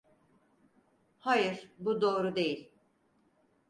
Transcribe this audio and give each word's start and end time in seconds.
Hayır, 1.19 1.69
bu 1.79 2.01
doğru 2.01 2.35
değil. 2.35 2.69